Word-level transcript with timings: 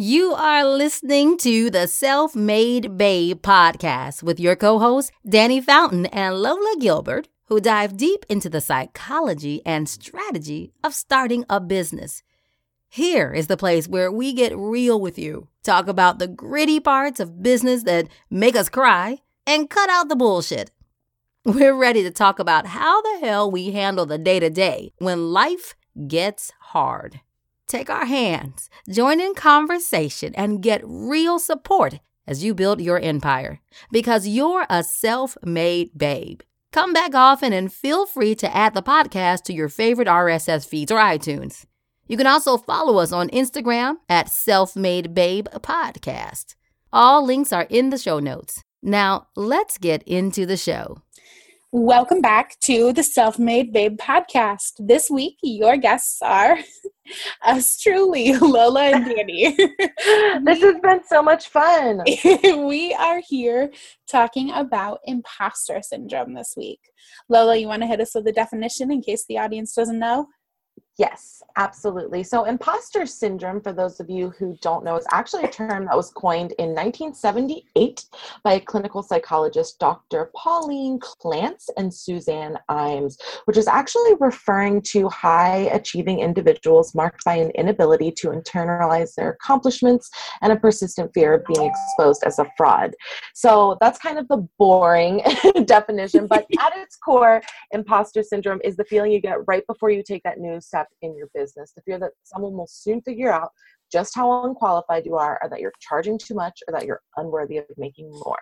You 0.00 0.32
are 0.34 0.64
listening 0.64 1.38
to 1.38 1.70
the 1.70 1.88
Self 1.88 2.36
Made 2.36 2.96
Babe 2.96 3.42
podcast 3.42 4.22
with 4.22 4.38
your 4.38 4.54
co 4.54 4.78
hosts, 4.78 5.10
Dannie 5.28 5.60
Fountain 5.60 6.06
and 6.06 6.36
Lola 6.36 6.76
Gilbert, 6.78 7.26
who 7.46 7.60
dive 7.60 7.96
deep 7.96 8.24
into 8.28 8.48
the 8.48 8.60
psychology 8.60 9.60
and 9.66 9.88
strategy 9.88 10.72
of 10.84 10.94
starting 10.94 11.44
a 11.50 11.58
business. 11.58 12.22
Here 12.88 13.32
is 13.32 13.48
the 13.48 13.56
place 13.56 13.88
where 13.88 14.12
we 14.12 14.32
get 14.32 14.56
real 14.56 15.00
with 15.00 15.18
you, 15.18 15.48
talk 15.64 15.88
about 15.88 16.20
the 16.20 16.28
gritty 16.28 16.78
parts 16.78 17.18
of 17.18 17.42
business 17.42 17.82
that 17.82 18.06
make 18.30 18.54
us 18.54 18.68
cry, 18.68 19.18
and 19.48 19.68
cut 19.68 19.90
out 19.90 20.08
the 20.08 20.14
bullshit. 20.14 20.70
We're 21.44 21.74
ready 21.74 22.04
to 22.04 22.12
talk 22.12 22.38
about 22.38 22.66
how 22.66 23.02
the 23.02 23.26
hell 23.26 23.50
we 23.50 23.72
handle 23.72 24.06
the 24.06 24.16
day 24.16 24.38
to 24.38 24.48
day 24.48 24.92
when 24.98 25.32
life 25.32 25.74
gets 26.06 26.52
hard. 26.60 27.20
Take 27.68 27.90
our 27.90 28.06
hands, 28.06 28.70
join 28.88 29.20
in 29.20 29.34
conversation, 29.34 30.34
and 30.34 30.62
get 30.62 30.80
real 30.84 31.38
support 31.38 32.00
as 32.26 32.42
you 32.42 32.54
build 32.54 32.80
your 32.80 32.98
empire 32.98 33.60
because 33.92 34.26
you're 34.26 34.66
a 34.70 34.82
self 34.82 35.36
made 35.44 35.90
babe. 35.96 36.40
Come 36.72 36.94
back 36.94 37.14
often 37.14 37.52
and 37.52 37.72
feel 37.72 38.06
free 38.06 38.34
to 38.36 38.56
add 38.56 38.74
the 38.74 38.82
podcast 38.82 39.42
to 39.44 39.52
your 39.52 39.68
favorite 39.68 40.08
RSS 40.08 40.66
feeds 40.66 40.90
or 40.90 40.98
iTunes. 40.98 41.66
You 42.06 42.16
can 42.16 42.26
also 42.26 42.56
follow 42.56 42.98
us 42.98 43.12
on 43.12 43.28
Instagram 43.28 43.96
at 44.08 44.30
Self 44.30 44.74
Made 44.74 45.14
Babe 45.14 45.46
Podcast. 45.56 46.54
All 46.90 47.22
links 47.22 47.52
are 47.52 47.66
in 47.68 47.90
the 47.90 47.98
show 47.98 48.18
notes. 48.18 48.62
Now, 48.82 49.26
let's 49.36 49.76
get 49.76 50.02
into 50.04 50.46
the 50.46 50.56
show. 50.56 51.02
Welcome 51.70 52.22
back 52.22 52.58
to 52.60 52.94
the 52.94 53.02
Self 53.02 53.38
Made 53.38 53.74
Babe 53.74 53.98
podcast. 53.98 54.72
This 54.78 55.10
week, 55.10 55.36
your 55.42 55.76
guests 55.76 56.22
are 56.22 56.56
us 57.44 57.78
truly, 57.78 58.32
Lola 58.38 58.84
and 58.84 59.04
Dannie. 59.04 59.54
this 60.44 60.62
has 60.62 60.76
been 60.82 61.00
so 61.06 61.22
much 61.22 61.48
fun. 61.48 62.04
we 62.66 62.94
are 62.94 63.20
here 63.28 63.70
talking 64.10 64.50
about 64.52 65.00
imposter 65.04 65.82
syndrome 65.82 66.32
this 66.32 66.54
week. 66.56 66.80
Lola, 67.28 67.54
you 67.54 67.66
want 67.66 67.82
to 67.82 67.86
hit 67.86 68.00
us 68.00 68.14
with 68.14 68.24
the 68.24 68.32
definition 68.32 68.90
in 68.90 69.02
case 69.02 69.26
the 69.28 69.36
audience 69.36 69.74
doesn't 69.74 69.98
know? 69.98 70.26
Yes, 70.98 71.44
absolutely. 71.56 72.24
So, 72.24 72.42
imposter 72.42 73.06
syndrome, 73.06 73.60
for 73.60 73.72
those 73.72 74.00
of 74.00 74.10
you 74.10 74.30
who 74.30 74.58
don't 74.60 74.84
know, 74.84 74.96
is 74.96 75.06
actually 75.12 75.44
a 75.44 75.48
term 75.48 75.84
that 75.84 75.96
was 75.96 76.10
coined 76.10 76.54
in 76.58 76.70
1978 76.70 78.04
by 78.42 78.54
a 78.54 78.60
clinical 78.60 79.04
psychologist, 79.04 79.78
Dr. 79.78 80.32
Pauline 80.34 80.98
Clance 80.98 81.68
and 81.76 81.94
Suzanne 81.94 82.58
Imes, 82.68 83.16
which 83.44 83.56
is 83.56 83.68
actually 83.68 84.14
referring 84.18 84.82
to 84.90 85.08
high 85.08 85.70
achieving 85.72 86.18
individuals 86.18 86.96
marked 86.96 87.24
by 87.24 87.36
an 87.36 87.50
inability 87.50 88.10
to 88.10 88.30
internalize 88.30 89.14
their 89.14 89.30
accomplishments 89.30 90.10
and 90.42 90.52
a 90.52 90.56
persistent 90.56 91.12
fear 91.14 91.32
of 91.34 91.44
being 91.46 91.70
exposed 91.70 92.24
as 92.24 92.40
a 92.40 92.46
fraud. 92.56 92.92
So, 93.34 93.78
that's 93.80 94.00
kind 94.00 94.18
of 94.18 94.26
the 94.26 94.48
boring 94.58 95.22
definition, 95.64 96.26
but 96.26 96.44
at 96.58 96.76
its 96.76 96.96
core, 96.96 97.40
imposter 97.70 98.24
syndrome 98.24 98.60
is 98.64 98.74
the 98.74 98.84
feeling 98.84 99.12
you 99.12 99.20
get 99.20 99.46
right 99.46 99.64
before 99.68 99.90
you 99.90 100.02
take 100.02 100.24
that 100.24 100.40
new 100.40 100.60
step 100.60 100.87
in 101.02 101.16
your 101.16 101.28
business, 101.34 101.72
the 101.74 101.82
fear 101.82 101.98
that 101.98 102.12
someone 102.24 102.52
will 102.52 102.66
soon 102.68 103.00
figure 103.02 103.32
out 103.32 103.50
just 103.90 104.14
how 104.14 104.44
unqualified 104.44 105.06
you 105.06 105.16
are, 105.16 105.38
or 105.42 105.48
that 105.48 105.60
you're 105.60 105.72
charging 105.80 106.18
too 106.18 106.34
much, 106.34 106.60
or 106.68 106.72
that 106.72 106.86
you're 106.86 107.00
unworthy 107.16 107.58
of 107.58 107.64
making 107.76 108.10
more. 108.10 108.38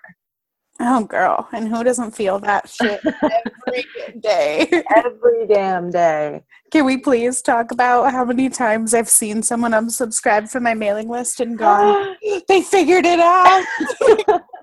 Oh, 0.78 1.04
girl. 1.04 1.48
And 1.52 1.68
who 1.68 1.82
doesn't 1.82 2.10
feel 2.12 2.38
that 2.40 2.68
shit 2.80 3.00
every 3.04 3.84
day? 4.20 4.82
every 4.94 5.46
damn 5.46 5.90
day. 5.90 6.42
Can 6.70 6.84
we 6.84 6.98
please 6.98 7.40
talk 7.40 7.70
about 7.70 8.12
how 8.12 8.24
many 8.24 8.48
times 8.48 8.92
I've 8.92 9.08
seen 9.08 9.42
someone 9.42 9.72
unsubscribe 9.72 10.50
from 10.50 10.64
my 10.64 10.74
mailing 10.74 11.08
list 11.08 11.40
and 11.40 11.56
gone, 11.56 12.16
they 12.48 12.62
figured 12.62 13.06
it 13.06 13.20
out? 13.20 13.64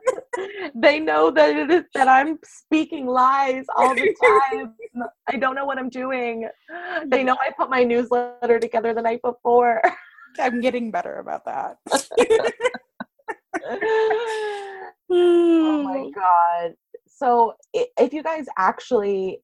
they 0.75 0.99
know 0.99 1.29
that 1.31 1.55
it 1.55 1.71
is 1.71 1.83
that 1.93 2.07
I'm 2.07 2.39
speaking 2.43 3.05
lies 3.05 3.65
all 3.75 3.93
the 3.93 4.15
time. 4.23 4.73
I 5.27 5.37
don't 5.37 5.55
know 5.55 5.65
what 5.65 5.77
I'm 5.77 5.89
doing. 5.89 6.47
They 7.07 7.23
know 7.23 7.37
I 7.41 7.51
put 7.57 7.69
my 7.69 7.83
newsletter 7.83 8.59
together 8.59 8.93
the 8.93 9.01
night 9.01 9.21
before. 9.21 9.81
I'm 10.39 10.61
getting 10.61 10.91
better 10.91 11.19
about 11.19 11.45
that. 11.45 11.77
oh 15.09 15.83
my 15.83 16.09
god. 16.13 16.73
So 17.07 17.53
if 17.73 18.13
you 18.13 18.23
guys 18.23 18.45
actually 18.57 19.39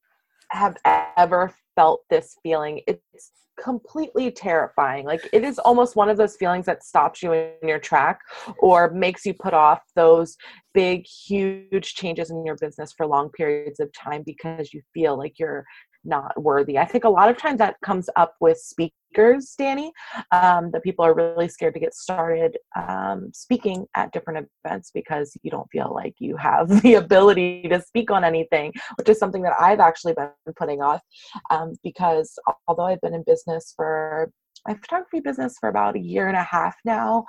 have 0.52 0.78
ever 1.18 1.54
felt 1.76 2.02
this 2.10 2.36
feeling, 2.42 2.82
it's 2.88 3.32
completely 3.64 4.32
terrifying. 4.32 5.06
Like 5.06 5.28
it 5.34 5.44
is 5.44 5.60
almost 5.60 5.96
one 5.96 6.10
of 6.10 6.18
those 6.18 6.36
feelings 6.36 6.66
that 6.66 6.84
stops 6.84 7.22
you 7.22 7.34
in 7.34 7.68
your 7.68 7.80
track 7.80 8.20
or 8.60 8.92
makes 8.92 9.26
you 9.26 9.34
put 9.34 9.54
off 9.54 9.82
those 9.96 10.36
big, 10.74 11.06
huge 11.06 11.96
changes 11.96 12.30
in 12.32 12.46
your 12.46 12.56
business 12.56 12.94
for 12.96 13.06
long 13.06 13.30
periods 13.30 13.80
of 13.80 13.92
time 13.94 14.24
because 14.26 14.74
you 14.74 14.82
feel 14.94 15.18
like 15.18 15.34
you're 15.40 15.66
not 16.04 16.42
worthy. 16.42 16.78
I 16.78 16.86
think 16.86 17.04
a 17.04 17.10
lot 17.10 17.30
of 17.30 17.38
times 17.38 17.60
that 17.60 17.76
comes 17.84 18.10
up 18.16 18.36
with 18.40 18.58
speakers, 18.58 19.56
Dannie, 19.58 19.92
um, 20.32 20.72
that 20.72 20.84
people 20.84 21.06
are 21.06 21.14
really 21.14 21.48
scared 21.48 21.74
to 21.74 21.80
get 21.80 21.94
started 21.94 22.58
um, 22.76 23.32
speaking 23.34 23.86
at 23.96 24.12
different 24.12 24.48
events 24.64 24.92
because 24.94 25.36
you 25.44 25.52
don't 25.52 25.70
feel 25.72 25.92
like 25.94 26.16
you 26.20 26.38
have 26.38 26.70
the 26.84 26.96
ability 26.96 27.68
to 27.70 27.82
speak 27.82 28.12
on 28.12 28.24
anything, 28.24 28.74
which 28.96 29.10
is 29.10 29.20
something 29.20 29.42
that 29.44 29.60
I've 29.60 29.80
actually 29.80 30.14
been 30.14 30.32
putting 30.56 30.82
off 30.82 31.02
um, 31.50 31.74
because 31.84 32.38
although 32.68 32.84
I've 32.86 33.02
been 33.02 33.14
in 33.14 33.24
business 33.26 33.74
for 33.76 34.32
my 34.68 34.74
photography 34.74 35.22
business 35.22 35.56
for 35.60 35.70
about 35.70 35.96
a 35.96 36.00
year 36.00 36.28
and 36.28 36.36
a 36.36 36.44
half 36.44 36.76
now, 36.84 37.26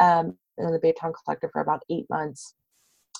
um, 0.00 0.36
and 0.58 0.74
the 0.74 0.78
Baytown 0.78 1.12
Collective 1.24 1.50
for 1.52 1.62
about 1.62 1.82
eight 1.90 2.06
months 2.10 2.54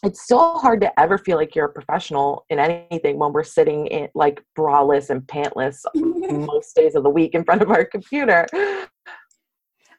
it's 0.02 0.26
so 0.26 0.54
hard 0.58 0.80
to 0.80 1.00
ever 1.00 1.16
feel 1.16 1.36
like 1.36 1.54
you're 1.54 1.66
a 1.66 1.72
professional 1.72 2.44
in 2.50 2.58
anything 2.58 3.18
when 3.18 3.32
we're 3.32 3.44
sitting 3.44 3.86
in 3.86 4.08
like 4.14 4.42
braless 4.58 5.10
and 5.10 5.22
pantless 5.22 5.84
most 5.94 6.74
days 6.74 6.94
of 6.94 7.04
the 7.04 7.10
week 7.10 7.34
in 7.34 7.44
front 7.44 7.62
of 7.62 7.70
our 7.70 7.84
computer. 7.84 8.46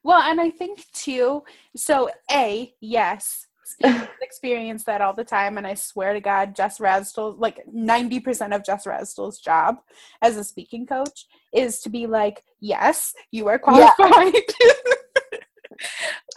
Well, 0.03 0.21
and 0.21 0.41
I 0.41 0.49
think 0.49 0.85
too, 0.91 1.43
so 1.77 2.09
A, 2.29 2.73
yes, 2.81 3.47
experience 4.21 4.83
that 4.83 4.99
all 4.99 5.13
the 5.13 5.23
time 5.23 5.57
and 5.57 5.65
I 5.65 5.75
swear 5.75 6.13
to 6.13 6.19
God, 6.19 6.55
Jess 6.55 6.79
Radsdell, 6.79 7.39
like 7.39 7.61
90% 7.73 8.53
of 8.53 8.65
Jess 8.65 8.85
Radsdell's 8.85 9.39
job 9.39 9.77
as 10.21 10.35
a 10.35 10.43
speaking 10.43 10.85
coach 10.85 11.25
is 11.53 11.79
to 11.81 11.89
be 11.89 12.07
like, 12.07 12.43
yes, 12.59 13.13
you 13.31 13.47
are 13.47 13.59
qualified. 13.59 14.33
Yeah. 14.33 14.71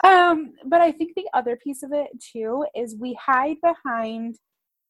um, 0.03 0.53
but 0.65 0.81
I 0.81 0.91
think 0.91 1.13
the 1.15 1.27
other 1.33 1.55
piece 1.55 1.83
of 1.83 1.91
it 1.91 2.09
too 2.19 2.65
is 2.75 2.95
we 2.95 3.13
hide 3.13 3.57
behind 3.61 4.35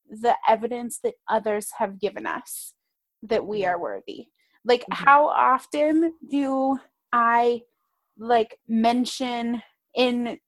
the 0.08 0.34
evidence 0.48 1.00
that 1.04 1.14
others 1.28 1.68
have 1.78 2.00
given 2.00 2.26
us 2.26 2.72
that 3.22 3.46
we 3.46 3.64
are 3.64 3.80
worthy. 3.80 4.26
Like, 4.64 4.82
mm-hmm. 4.82 5.04
how 5.04 5.28
often 5.28 6.14
do 6.30 6.78
I 7.12 7.62
like 8.18 8.58
mention 8.66 9.62
in 9.94 10.38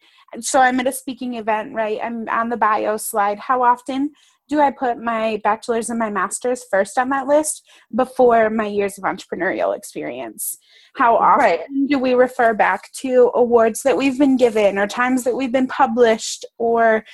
so 0.41 0.61
I'm 0.61 0.79
at 0.81 0.87
a 0.87 0.93
speaking 0.93 1.35
event, 1.35 1.75
right? 1.75 1.99
I'm 2.03 2.29
on 2.29 2.51
the 2.51 2.57
bio 2.57 2.97
slide. 2.97 3.39
How 3.39 3.63
often 3.63 4.13
do 4.51 4.61
I 4.61 4.73
put 4.73 4.99
my 4.99 5.41
bachelor's 5.45 5.89
and 5.89 5.99
my 5.99 6.11
master's 6.11 6.65
first 6.69 6.99
on 6.99 7.09
that 7.11 7.29
list 7.29 7.67
before 7.95 8.51
my 8.51 8.67
years 8.67 8.99
of 8.99 9.05
entrepreneurial 9.05 9.77
experience? 9.77 10.59
How 10.97 11.17
often 11.17 11.39
right. 11.39 11.61
do 11.87 12.01
we 12.01 12.15
refer 12.15 12.53
back 12.53 12.91
to 12.95 13.31
awards 13.35 13.83
that 13.85 13.97
we've 13.97 14.19
been 14.19 14.37
given 14.37 14.77
or 14.77 14.89
times 14.89 15.23
that 15.23 15.37
we've 15.37 15.53
been 15.53 15.69
published 15.69 16.45
or 16.59 17.05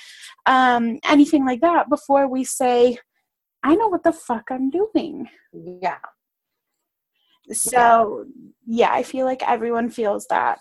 um, 0.47 0.99
anything 1.07 1.45
like 1.45 1.61
that 1.61 1.89
before 1.89 2.27
we 2.27 2.43
say, 2.43 2.97
I 3.63 3.75
know 3.75 3.87
what 3.87 4.03
the 4.03 4.13
fuck 4.13 4.45
I'm 4.49 4.71
doing? 4.71 5.29
Yeah. 5.53 5.99
So, 7.51 8.25
yeah, 8.65 8.91
I 8.91 9.03
feel 9.03 9.25
like 9.25 9.47
everyone 9.47 9.89
feels 9.91 10.25
that 10.31 10.57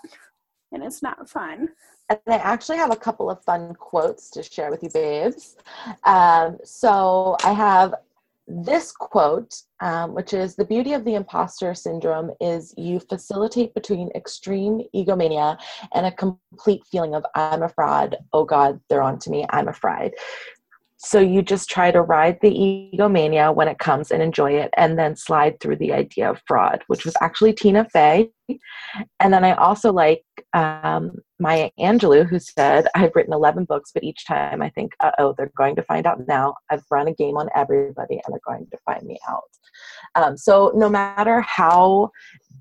and 0.73 0.85
it's 0.85 1.03
not 1.03 1.31
fun. 1.31 1.71
And 2.09 2.21
I 2.29 2.37
actually 2.37 2.79
have 2.79 2.93
a 2.93 2.97
couple 2.97 3.31
of 3.31 3.43
fun 3.43 3.75
quotes 3.75 4.31
to 4.31 4.43
share 4.43 4.71
with 4.71 4.83
you, 4.83 4.91
babes. 4.91 5.57
Um, 6.05 6.59
so 6.65 7.37
I 7.45 7.53
have 7.53 7.95
this 8.49 8.93
quote, 8.93 9.63
um, 9.81 10.15
which 10.15 10.33
is 10.33 10.55
the 10.55 10.65
beauty 10.65 10.93
of 10.93 11.05
the 11.05 11.15
imposter 11.15 11.75
syndrome 11.75 12.31
is 12.41 12.73
you 12.77 13.01
facilitate 13.01 13.75
between 13.75 14.09
extreme 14.15 14.83
egomania 14.95 15.59
and 15.95 16.07
a 16.07 16.13
complete 16.13 16.83
feeling 16.87 17.15
of 17.17 17.27
I'm 17.35 17.65
a 17.65 17.69
fraud. 17.69 18.17
Oh 18.33 18.45
God, 18.45 18.81
they're 18.89 19.03
on 19.03 19.19
to 19.21 19.31
me. 19.31 19.45
I'm 19.51 19.67
a 19.67 19.73
fraud. 19.73 20.13
So 20.99 21.21
you 21.21 21.43
just 21.43 21.69
try 21.69 21.91
to 21.91 22.01
ride 22.01 22.39
the 22.41 22.51
egomania 22.95 23.53
when 23.53 23.69
it 23.69 23.79
comes 23.79 24.11
and 24.11 24.23
enjoy 24.23 24.53
it, 24.53 24.71
and 24.77 24.99
then 24.99 25.15
slide 25.15 25.61
through 25.61 25.77
the 25.77 25.93
idea 25.93 26.31
of 26.31 26.41
fraud, 26.47 26.85
which 26.87 27.05
was 27.05 27.15
actually 27.21 27.53
Tina 27.53 27.87
Fey. 27.93 28.31
And 29.21 29.33
then 29.33 29.45
I 29.45 29.53
also 29.55 29.93
like 29.93 30.25
um, 30.55 31.19
Maya 31.39 31.71
Angelou, 31.79 32.27
who 32.27 32.39
said, 32.39 32.89
I've 32.95 33.13
written 33.15 33.33
11 33.33 33.65
books, 33.65 33.91
but 33.93 34.05
each 34.05 34.27
time 34.27 34.63
I 34.63 34.71
think, 34.71 34.93
oh, 35.19 35.35
they're 35.37 35.53
going 35.57 35.77
to 35.77 35.83
find 35.83 36.07
out 36.07 36.27
now. 36.27 36.55
I've 36.71 36.85
run 36.91 37.09
a 37.09 37.15
game 37.15 37.37
on 37.37 37.49
everybody 37.55 38.15
and 38.15 38.33
they're 38.33 38.41
going 38.47 38.67
to 38.71 38.79
find 38.85 39.03
me 39.03 39.19
out. 39.29 39.43
Um, 40.15 40.37
so 40.37 40.73
no 40.75 40.89
matter 40.89 41.41
how 41.43 42.11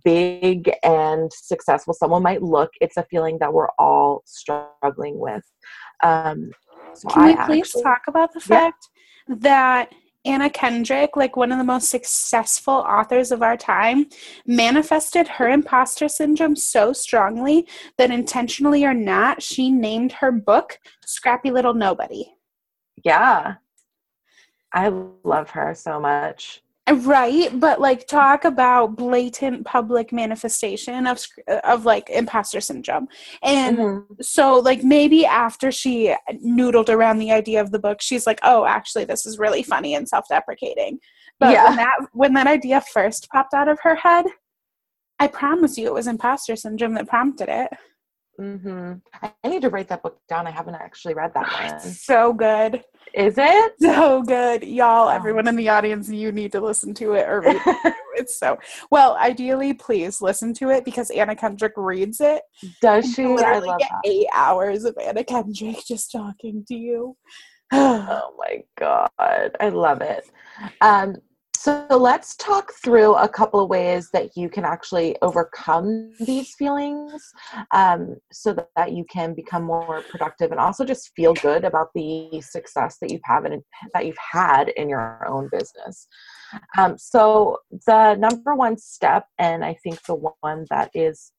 big 0.04 0.72
and 0.84 1.32
successful 1.34 1.94
someone 1.94 2.24
might 2.24 2.44
look, 2.44 2.72
it's 2.82 2.98
a 2.98 3.06
feeling 3.10 3.38
that 3.40 3.54
we're 3.54 3.70
all 3.80 4.24
struggling 4.26 5.20
with. 5.20 5.44
Um, 6.04 6.52
so 6.94 7.10
Can 7.10 7.24
I 7.24 7.28
we 7.28 7.36
please 7.46 7.68
actually, 7.68 7.84
talk 7.84 8.02
about 8.08 8.34
the 8.34 8.40
fact 8.40 8.90
yeah. 9.28 9.36
that 9.40 9.92
Anna 10.26 10.50
Kendrick, 10.50 11.16
like 11.16 11.36
one 11.36 11.52
of 11.52 11.58
the 11.58 11.64
most 11.64 11.90
successful 11.90 12.74
authors 12.74 13.32
of 13.32 13.42
our 13.42 13.56
time, 13.56 14.08
manifested 14.46 15.28
her 15.28 15.50
imposter 15.50 16.10
syndrome 16.10 16.56
so 16.56 16.92
strongly 16.94 17.68
that 17.98 18.12
intentionally 18.12 18.84
or 18.84 18.94
not, 18.94 19.42
she 19.42 19.70
named 19.70 20.12
her 20.14 20.32
book 20.32 20.80
Scrappy 21.06 21.52
Little 21.52 21.74
Nobody. 21.74 22.26
Yeah. 23.04 23.56
I 24.74 24.90
love 25.24 25.52
her 25.52 25.74
so 25.76 26.00
much. 26.00 26.62
Right, 26.92 27.50
but 27.60 27.82
like 27.82 28.06
talk 28.06 28.46
about 28.46 28.96
blatant 28.96 29.66
public 29.66 30.14
manifestation 30.14 31.08
of 31.08 31.26
of 31.64 31.84
like 31.84 32.12
imposter 32.12 32.62
syndrome. 32.62 33.08
And 33.42 33.78
mm-hmm. 33.78 34.14
so 34.22 34.60
like 34.60 34.84
maybe 34.84 35.26
after 35.26 35.72
she 35.72 36.16
noodled 36.46 36.90
around 36.90 37.18
the 37.18 37.32
idea 37.32 37.60
of 37.60 37.72
the 37.72 37.80
book, 37.80 38.04
she's 38.04 38.28
like, 38.28 38.40
"Oh, 38.44 38.66
actually 38.66 39.06
this 39.06 39.26
is 39.26 39.40
really 39.40 39.64
funny 39.64 39.96
and 39.96 40.08
self-deprecating." 40.08 41.00
But 41.40 41.54
yeah. 41.54 41.70
when 41.70 41.76
that 41.78 41.96
when 42.14 42.34
that 42.34 42.48
idea 42.48 42.82
first 42.82 43.30
popped 43.30 43.56
out 43.56 43.68
of 43.68 43.80
her 43.82 43.96
head, 43.96 44.28
I 45.20 45.28
promise 45.28 45.80
you 45.80 45.88
it 45.88 45.94
was 45.94 46.06
imposter 46.06 46.56
syndrome 46.56 46.94
that 46.94 47.08
prompted 47.08 47.50
it. 47.50 47.70
Mm-hmm. 48.40 48.94
I 49.44 49.48
need 49.48 49.62
to 49.62 49.70
write 49.70 49.88
that 49.88 50.04
book 50.04 50.20
down. 50.28 50.46
I 50.46 50.52
haven't 50.52 50.76
actually 50.76 51.14
read 51.14 51.34
that 51.34 51.72
one. 51.72 51.80
so 51.80 52.34
good. 52.34 52.84
Is 53.14 53.36
it? 53.38 53.74
So 53.82 54.24
good. 54.24 54.64
Y'all, 54.64 55.10
everyone 55.10 55.48
in 55.48 55.56
the 55.56 55.70
audience, 55.70 56.10
you 56.10 56.32
need 56.32 56.52
to 56.54 56.60
listen 56.60 56.94
to 56.96 57.14
it 57.14 57.28
or 57.30 57.42
read 57.42 57.62
it. 57.66 57.94
it's 58.16 58.38
so 58.38 58.58
well, 58.90 59.16
ideally, 59.16 59.74
please 59.74 60.22
listen 60.22 60.54
to 60.56 60.70
it 60.70 60.84
because 60.84 61.10
Anna 61.12 61.36
Kendrick 61.36 61.74
reads 61.76 62.20
it. 62.20 62.42
Does 62.82 63.14
she? 63.14 63.24
I 63.24 63.60
love 63.60 63.80
get 63.80 63.92
eight 64.06 64.28
hours 64.34 64.86
of 64.86 64.98
Anna 65.02 65.24
Kendrick 65.24 65.78
just 65.86 66.12
talking 66.12 66.66
to 66.68 66.76
you. 66.76 67.16
oh 67.72 68.36
my 68.38 68.64
god. 68.78 69.10
I 69.20 69.70
love 69.70 70.02
it. 70.02 70.30
Um 70.82 71.16
so 71.66 71.88
let's 71.90 72.36
talk 72.36 72.72
through 72.84 73.16
a 73.16 73.28
couple 73.28 73.60
of 73.60 73.72
ways 73.72 74.12
that 74.12 74.38
you 74.38 74.50
can 74.50 74.64
actually 74.64 75.16
overcome 75.24 76.12
these 76.20 76.54
feelings 76.54 77.24
um, 77.72 78.18
so 78.32 78.54
that, 78.54 78.70
that, 78.76 78.92
you 78.92 79.04
can 79.06 79.34
become 79.34 79.64
more 79.64 80.04
productive 80.12 80.52
and 80.52 80.60
also 80.60 80.86
just 80.86 81.10
feel 81.16 81.34
good 81.34 81.64
about 81.64 81.88
the 81.96 82.40
success 82.40 83.00
that 83.02 83.10
you've 83.12 83.20
had 83.24 83.48
in, 83.48 83.64
that 83.96 84.06
you've 84.06 84.16
had 84.32 84.70
in 84.78 84.88
your 84.88 85.28
own 85.28 85.50
business. 85.52 86.08
Um, 86.78 87.00
so 87.00 87.58
the 87.88 88.14
number 88.14 88.54
one 88.54 88.78
step, 88.78 89.26
and 89.40 89.66
I 89.66 89.76
think 89.84 90.04
the 90.04 90.34
one 90.42 90.68
that 90.70 90.92
is 90.94 91.32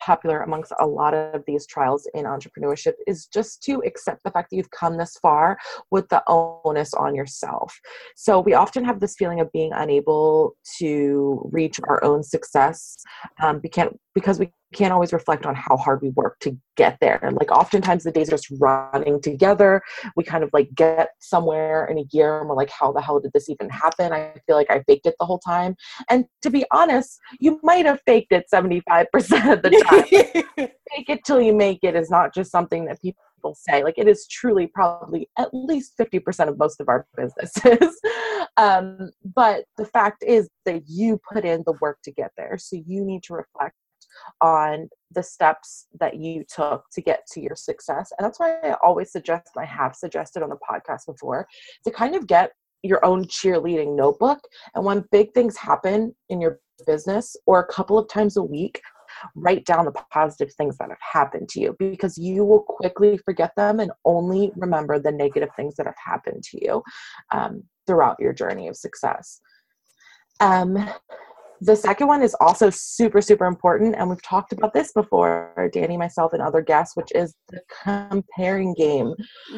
popular 0.00 0.42
amongst 0.42 0.72
a 0.80 0.86
lot 0.86 1.14
of 1.14 1.42
these 1.46 1.66
trials 1.66 2.08
in 2.14 2.24
entrepreneurship 2.24 2.94
is 3.06 3.26
just 3.26 3.62
to 3.64 3.82
accept 3.86 4.22
the 4.24 4.30
fact 4.30 4.50
that 4.50 4.56
you've 4.56 4.70
come 4.70 4.96
this 4.96 5.16
far 5.20 5.58
with 5.90 6.08
the 6.08 6.22
onus 6.26 6.94
on 6.94 7.14
yourself. 7.14 7.78
So 8.16 8.40
we 8.40 8.54
often 8.54 8.84
have 8.84 9.00
this 9.00 9.14
feeling 9.16 9.40
of 9.40 9.50
being 9.52 9.72
unable 9.72 10.54
to 10.78 11.48
reach 11.52 11.80
our 11.88 12.02
own 12.04 12.22
success 12.22 12.96
um, 13.42 13.60
because 13.60 14.38
we 14.38 14.50
can't 14.74 14.92
always 14.92 15.12
reflect 15.12 15.46
on 15.46 15.54
how 15.54 15.76
hard 15.76 16.02
we 16.02 16.10
work 16.10 16.38
to 16.40 16.56
get 16.76 16.98
there. 17.00 17.18
And 17.22 17.36
like 17.36 17.50
oftentimes 17.50 18.04
the 18.04 18.12
days 18.12 18.28
are 18.28 18.36
just 18.36 18.52
running 18.60 19.20
together. 19.20 19.82
We 20.14 20.24
kind 20.24 20.44
of 20.44 20.50
like 20.52 20.74
get 20.74 21.10
somewhere 21.20 21.86
in 21.86 21.98
a 21.98 22.04
year 22.12 22.40
and 22.40 22.48
we're 22.48 22.54
like, 22.54 22.70
how 22.70 22.92
the 22.92 23.00
hell 23.00 23.20
did 23.20 23.32
this 23.32 23.48
even 23.48 23.70
happen? 23.70 24.12
I 24.12 24.34
feel 24.46 24.56
like 24.56 24.70
I 24.70 24.82
faked 24.82 25.06
it 25.06 25.14
the 25.18 25.26
whole 25.26 25.38
time. 25.38 25.74
And 26.10 26.26
to 26.42 26.50
be 26.50 26.64
honest, 26.70 27.18
you 27.40 27.58
might 27.62 27.86
have 27.86 28.00
faked 28.06 28.32
it 28.32 28.44
75% 28.52 29.06
of 29.52 29.62
the 29.62 29.84
time. 30.56 30.68
Fake 30.94 31.08
it 31.08 31.24
till 31.24 31.40
you 31.40 31.54
make 31.54 31.80
it 31.82 31.94
is 31.96 32.10
not 32.10 32.34
just 32.34 32.50
something 32.50 32.84
that 32.86 33.00
people 33.00 33.54
say 33.54 33.84
like 33.84 33.94
it 33.96 34.08
is 34.08 34.26
truly 34.26 34.66
probably 34.66 35.28
at 35.38 35.48
least 35.52 35.96
50% 35.96 36.48
of 36.48 36.58
most 36.58 36.80
of 36.80 36.88
our 36.88 37.06
businesses 37.16 38.00
um, 38.56 39.10
but 39.34 39.64
the 39.76 39.84
fact 39.84 40.24
is 40.26 40.48
that 40.64 40.82
you 40.88 41.20
put 41.32 41.44
in 41.44 41.62
the 41.64 41.74
work 41.80 41.98
to 42.02 42.10
get 42.10 42.32
there 42.36 42.58
so 42.58 42.76
you 42.86 43.04
need 43.04 43.22
to 43.22 43.34
reflect 43.34 43.74
on 44.40 44.88
the 45.10 45.22
steps 45.22 45.86
that 45.98 46.16
you 46.16 46.44
took 46.52 46.84
to 46.92 47.00
get 47.00 47.26
to 47.32 47.40
your 47.40 47.56
success. 47.56 48.12
And 48.18 48.24
that's 48.24 48.38
why 48.38 48.58
I 48.62 48.76
always 48.82 49.12
suggest, 49.12 49.50
I 49.56 49.64
have 49.64 49.94
suggested 49.94 50.42
on 50.42 50.50
the 50.50 50.58
podcast 50.70 51.06
before, 51.06 51.46
to 51.84 51.90
kind 51.90 52.14
of 52.14 52.26
get 52.26 52.52
your 52.82 53.04
own 53.04 53.24
cheerleading 53.24 53.96
notebook. 53.96 54.38
And 54.74 54.84
when 54.84 55.04
big 55.10 55.32
things 55.34 55.56
happen 55.56 56.14
in 56.28 56.40
your 56.40 56.60
business 56.86 57.34
or 57.46 57.60
a 57.60 57.72
couple 57.72 57.98
of 57.98 58.08
times 58.08 58.36
a 58.36 58.42
week, 58.42 58.80
write 59.34 59.64
down 59.64 59.84
the 59.84 59.92
positive 60.12 60.52
things 60.54 60.76
that 60.78 60.90
have 60.90 60.98
happened 61.00 61.48
to 61.48 61.60
you 61.60 61.76
because 61.78 62.16
you 62.18 62.44
will 62.44 62.62
quickly 62.62 63.18
forget 63.18 63.52
them 63.56 63.80
and 63.80 63.90
only 64.04 64.52
remember 64.56 64.98
the 64.98 65.10
negative 65.10 65.48
things 65.56 65.74
that 65.76 65.86
have 65.86 65.96
happened 66.04 66.42
to 66.42 66.64
you 66.64 66.82
um, 67.32 67.62
throughout 67.86 68.16
your 68.20 68.32
journey 68.32 68.68
of 68.68 68.76
success. 68.76 69.40
Um, 70.40 70.88
the 71.60 71.76
second 71.76 72.08
one 72.08 72.22
is 72.22 72.34
also 72.40 72.70
super, 72.70 73.20
super 73.20 73.46
important. 73.46 73.94
And 73.96 74.08
we've 74.08 74.22
talked 74.22 74.52
about 74.52 74.72
this 74.72 74.92
before, 74.92 75.70
Dannie, 75.72 75.96
myself, 75.96 76.32
and 76.32 76.42
other 76.42 76.62
guests, 76.62 76.96
which 76.96 77.10
is 77.14 77.34
the 77.48 77.60
comparing 77.82 78.74
game. 78.74 79.14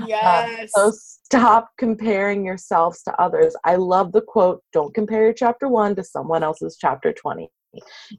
Yes. 0.07 0.71
Uh, 0.75 0.91
so 0.91 0.93
stop 0.97 1.71
comparing 1.79 2.45
yourselves 2.45 3.03
to 3.03 3.21
others. 3.21 3.55
I 3.65 3.77
love 3.77 4.13
the 4.13 4.23
quote 4.23 4.63
don't 4.73 4.95
compare 4.95 5.25
your 5.25 5.33
chapter 5.33 5.69
one 5.69 5.95
to 5.97 6.05
someone 6.05 6.43
else's 6.43 6.77
chapter 6.81 7.13
20. 7.13 7.49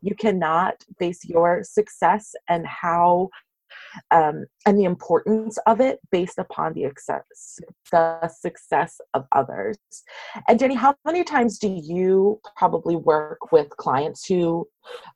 You 0.02 0.16
cannot 0.16 0.76
base 0.98 1.26
your 1.26 1.62
success 1.64 2.34
and 2.48 2.66
how 2.66 3.30
um, 4.12 4.46
and 4.66 4.78
the 4.78 4.84
importance 4.84 5.58
of 5.68 5.82
it 5.82 6.00
based 6.12 6.38
upon 6.38 6.74
the 6.74 6.84
success, 6.84 7.60
the 7.92 8.28
success 8.28 9.00
of 9.14 9.26
others. 9.32 9.78
And 10.48 10.60
Jenny, 10.60 10.76
how 10.76 10.96
many 11.06 11.24
times 11.24 11.60
do 11.60 11.68
you 11.70 12.40
probably 12.56 12.96
work 12.96 13.52
with 13.52 13.70
clients 13.72 14.26
who, 14.26 14.68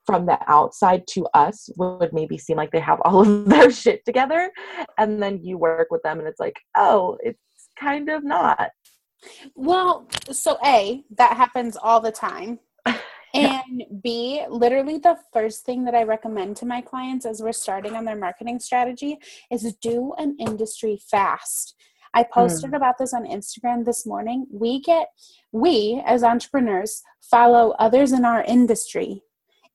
from 0.05 0.25
the 0.25 0.39
outside 0.47 1.07
to 1.09 1.27
us, 1.33 1.69
would 1.77 2.13
maybe 2.13 2.37
seem 2.37 2.57
like 2.57 2.71
they 2.71 2.79
have 2.79 3.01
all 3.01 3.21
of 3.21 3.45
their 3.49 3.71
shit 3.71 4.03
together, 4.05 4.51
and 4.97 5.21
then 5.21 5.43
you 5.43 5.57
work 5.57 5.89
with 5.91 6.01
them 6.03 6.19
and 6.19 6.27
it's 6.27 6.39
like, 6.39 6.59
oh, 6.75 7.17
it's 7.21 7.39
kind 7.77 8.09
of 8.09 8.23
not. 8.23 8.69
Well, 9.55 10.07
so 10.31 10.57
A, 10.65 11.03
that 11.17 11.35
happens 11.37 11.77
all 11.77 11.99
the 11.99 12.11
time. 12.11 12.59
And 13.35 13.83
B, 14.01 14.41
literally 14.49 14.97
the 14.97 15.17
first 15.33 15.65
thing 15.65 15.83
that 15.85 15.95
I 15.95 16.03
recommend 16.03 16.57
to 16.57 16.65
my 16.65 16.81
clients 16.81 17.25
as 17.25 17.41
we're 17.41 17.51
starting 17.51 17.95
on 17.95 18.05
their 18.05 18.15
marketing 18.15 18.59
strategy 18.59 19.17
is 19.51 19.75
do 19.81 20.13
an 20.17 20.37
industry 20.39 20.99
fast. 21.09 21.75
I 22.13 22.23
posted 22.23 22.71
mm. 22.71 22.77
about 22.77 22.97
this 22.97 23.13
on 23.13 23.25
Instagram 23.25 23.83
this 23.83 24.05
morning. 24.05 24.47
We 24.49 24.79
get, 24.79 25.09
we 25.51 26.01
as 26.05 26.23
entrepreneurs 26.23 27.03
follow 27.21 27.71
others 27.71 28.13
in 28.13 28.23
our 28.23 28.43
industry. 28.43 29.21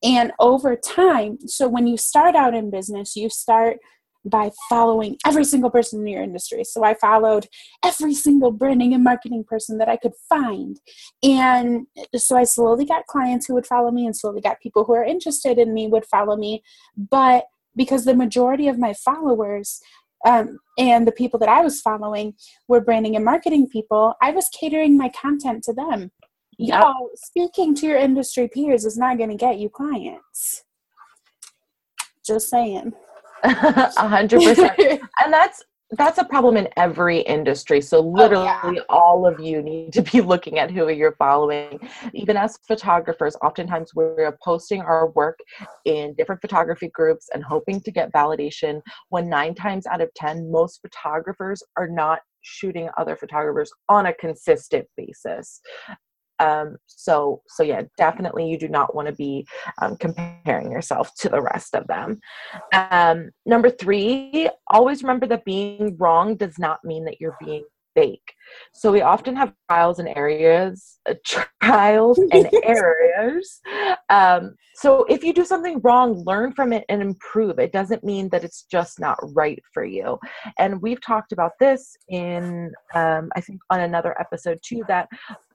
And 0.02 0.32
over 0.40 0.74
time, 0.74 1.38
so 1.46 1.68
when 1.68 1.86
you 1.86 1.98
start 1.98 2.34
out 2.34 2.54
in 2.54 2.70
business, 2.70 3.14
you 3.14 3.28
start 3.28 3.78
by 4.24 4.50
following 4.68 5.16
every 5.26 5.44
single 5.44 5.70
person 5.70 6.00
in 6.00 6.06
your 6.06 6.22
industry. 6.22 6.64
So 6.64 6.84
I 6.84 6.94
followed 6.94 7.46
every 7.84 8.14
single 8.14 8.50
branding 8.50 8.92
and 8.94 9.02
marketing 9.02 9.44
person 9.44 9.78
that 9.78 9.88
I 9.88 9.96
could 9.96 10.12
find. 10.28 10.78
And 11.22 11.86
so 12.14 12.36
I 12.36 12.44
slowly 12.44 12.84
got 12.84 13.06
clients 13.06 13.46
who 13.46 13.54
would 13.54 13.66
follow 13.66 13.90
me 13.90 14.06
and 14.06 14.16
slowly 14.16 14.40
got 14.40 14.60
people 14.60 14.84
who 14.84 14.94
are 14.94 15.04
interested 15.04 15.58
in 15.58 15.72
me 15.72 15.86
would 15.86 16.06
follow 16.06 16.36
me. 16.36 16.62
But 16.96 17.46
because 17.76 18.04
the 18.04 18.14
majority 18.14 18.68
of 18.68 18.78
my 18.78 18.92
followers 18.92 19.80
um, 20.26 20.58
and 20.76 21.06
the 21.06 21.12
people 21.12 21.38
that 21.40 21.48
I 21.48 21.62
was 21.62 21.80
following 21.80 22.34
were 22.68 22.80
branding 22.80 23.16
and 23.16 23.24
marketing 23.24 23.68
people, 23.68 24.14
I 24.20 24.32
was 24.32 24.48
catering 24.58 24.98
my 24.98 25.08
content 25.08 25.64
to 25.64 25.72
them. 25.72 26.10
Yep. 26.58 26.82
Yo, 26.82 27.08
speaking 27.14 27.74
to 27.76 27.86
your 27.86 27.96
industry 27.96 28.48
peers 28.48 28.84
is 28.84 28.98
not 28.98 29.16
going 29.16 29.30
to 29.30 29.36
get 29.36 29.58
you 29.58 29.70
clients. 29.70 30.64
Just 32.26 32.50
saying. 32.50 32.92
A 33.42 34.08
hundred 34.08 34.42
percent. 34.42 34.78
And 35.22 35.32
that's 35.32 35.62
that's 35.92 36.18
a 36.18 36.24
problem 36.24 36.56
in 36.56 36.68
every 36.76 37.20
industry. 37.20 37.80
So 37.80 38.00
literally 38.00 38.48
oh, 38.62 38.72
yeah. 38.72 38.82
all 38.88 39.26
of 39.26 39.40
you 39.40 39.60
need 39.60 39.92
to 39.94 40.02
be 40.02 40.20
looking 40.32 40.58
at 40.58 40.70
who 40.70 40.88
you're 40.88 41.16
following. 41.16 41.80
Even 42.14 42.36
as 42.36 42.58
photographers, 42.68 43.36
oftentimes 43.42 43.92
we're 43.94 44.36
posting 44.42 44.82
our 44.82 45.10
work 45.10 45.38
in 45.86 46.14
different 46.14 46.40
photography 46.40 46.88
groups 46.94 47.28
and 47.34 47.42
hoping 47.42 47.80
to 47.80 47.90
get 47.90 48.12
validation 48.12 48.80
when 49.08 49.28
9 49.28 49.54
times 49.54 49.86
out 49.86 50.00
of 50.00 50.14
10 50.14 50.50
most 50.50 50.80
photographers 50.80 51.62
are 51.76 51.88
not 51.88 52.20
shooting 52.42 52.88
other 52.96 53.16
photographers 53.16 53.72
on 53.88 54.06
a 54.06 54.14
consistent 54.14 54.86
basis. 54.96 55.60
Um, 56.40 56.76
so, 56.86 57.42
so 57.46 57.62
yeah, 57.62 57.82
definitely 57.96 58.48
you 58.48 58.58
do 58.58 58.68
not 58.68 58.94
want 58.94 59.08
to 59.08 59.14
be 59.14 59.46
um, 59.80 59.96
comparing 59.96 60.72
yourself 60.72 61.14
to 61.20 61.28
the 61.28 61.42
rest 61.42 61.74
of 61.74 61.86
them. 61.86 62.20
Um, 62.72 63.30
number 63.46 63.70
three, 63.70 64.48
always 64.68 65.02
remember 65.02 65.26
that 65.26 65.44
being 65.44 65.96
wrong 65.98 66.36
does 66.36 66.58
not 66.58 66.84
mean 66.84 67.04
that 67.04 67.20
you're 67.20 67.36
being 67.44 67.64
fake. 67.94 68.34
So 68.72 68.90
we 68.92 69.00
often 69.00 69.36
have 69.36 69.52
trials 69.68 69.98
and 69.98 70.08
areas, 70.08 70.98
uh, 71.08 71.14
trials 71.62 72.18
and 72.18 72.48
errors. 72.64 73.60
Um, 74.08 74.54
so 74.74 75.04
if 75.04 75.22
you 75.22 75.32
do 75.32 75.44
something 75.44 75.80
wrong, 75.82 76.24
learn 76.24 76.52
from 76.52 76.72
it 76.72 76.84
and 76.88 77.02
improve. 77.02 77.58
It 77.58 77.72
doesn't 77.72 78.02
mean 78.02 78.28
that 78.30 78.44
it's 78.44 78.62
just 78.62 78.98
not 78.98 79.18
right 79.34 79.62
for 79.74 79.84
you. 79.84 80.18
And 80.58 80.80
we've 80.80 81.00
talked 81.00 81.32
about 81.32 81.52
this 81.60 81.96
in, 82.08 82.72
um, 82.94 83.30
I 83.36 83.40
think, 83.40 83.60
on 83.70 83.80
another 83.80 84.18
episode 84.18 84.58
too, 84.64 84.82
that 84.88 85.08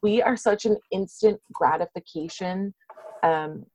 we 0.03 0.21
are 0.21 0.37
such 0.37 0.65
an 0.65 0.77
instant 0.91 1.39
gratification 1.53 2.73
um, 3.23 3.65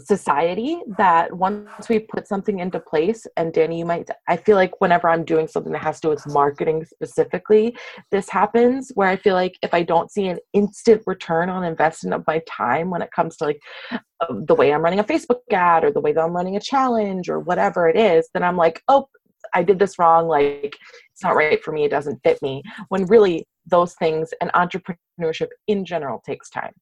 society 0.00 0.80
that 0.98 1.32
once 1.32 1.88
we 1.88 2.00
put 2.00 2.26
something 2.26 2.58
into 2.58 2.80
place 2.80 3.26
and 3.36 3.52
dannie 3.52 3.78
you 3.78 3.84
might 3.84 4.08
i 4.28 4.36
feel 4.36 4.56
like 4.56 4.80
whenever 4.80 5.08
i'm 5.08 5.24
doing 5.24 5.46
something 5.46 5.72
that 5.72 5.82
has 5.82 6.00
to 6.00 6.08
do 6.08 6.10
with 6.10 6.26
marketing 6.32 6.84
specifically 6.84 7.76
this 8.10 8.28
happens 8.28 8.90
where 8.94 9.08
i 9.08 9.16
feel 9.16 9.34
like 9.34 9.56
if 9.62 9.72
i 9.72 9.82
don't 9.82 10.10
see 10.10 10.26
an 10.26 10.38
instant 10.52 11.00
return 11.06 11.48
on 11.48 11.62
investment 11.62 12.12
of 12.12 12.24
my 12.26 12.42
time 12.48 12.90
when 12.90 13.02
it 13.02 13.10
comes 13.12 13.36
to 13.36 13.44
like 13.44 13.60
uh, 13.92 13.98
the 14.46 14.54
way 14.54 14.72
i'm 14.72 14.82
running 14.82 14.98
a 14.98 15.04
facebook 15.04 15.40
ad 15.52 15.84
or 15.84 15.92
the 15.92 16.00
way 16.00 16.12
that 16.12 16.22
i'm 16.22 16.34
running 16.34 16.56
a 16.56 16.60
challenge 16.60 17.28
or 17.28 17.38
whatever 17.38 17.88
it 17.88 17.96
is 17.96 18.28
then 18.34 18.42
i'm 18.42 18.56
like 18.56 18.82
oh 18.88 19.06
i 19.54 19.62
did 19.62 19.78
this 19.78 19.96
wrong 19.98 20.26
like 20.26 20.76
it's 21.12 21.22
not 21.22 21.36
right 21.36 21.62
for 21.62 21.70
me 21.70 21.84
it 21.84 21.90
doesn't 21.90 22.20
fit 22.24 22.42
me. 22.42 22.62
When 22.88 23.06
really 23.06 23.46
those 23.66 23.94
things 23.94 24.30
and 24.40 24.50
entrepreneurship 24.52 25.48
in 25.68 25.84
general 25.84 26.20
takes 26.26 26.50
time 26.50 26.72